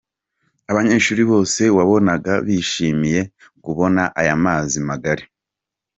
Abanyeshuri 0.71 1.21
bose 1.31 1.61
wabonaga 1.77 2.33
bishimiye 2.45 3.21
kubona 3.63 4.01
ayo 4.19 4.35
mazi 4.45 4.77
magari. 4.89 5.23